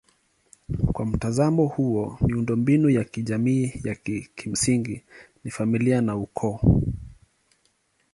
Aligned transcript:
Kwa 0.93 1.05
mtazamo 1.05 1.65
huo 1.67 2.17
miundombinu 2.21 2.89
ya 2.89 3.03
kijamii 3.03 3.73
ya 3.83 3.95
kimsingi 4.35 5.03
ni 5.43 5.51
familia 5.51 6.01
na 6.01 6.15
ukoo. 6.15 6.81